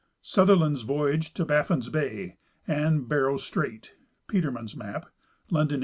[0.23, 3.93] Sutherland's Voyage to Baffin's Bay and Barrow Strait
[4.27, 5.03] (Peterman's map),
[5.51, 5.79] London, 1852.